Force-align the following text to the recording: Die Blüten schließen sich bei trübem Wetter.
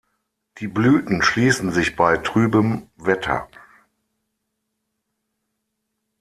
Die 0.57 0.67
Blüten 0.67 1.21
schließen 1.21 1.71
sich 1.71 1.95
bei 1.95 2.17
trübem 2.17 2.89
Wetter. 2.95 3.47